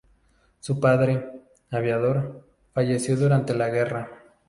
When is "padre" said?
0.79-1.29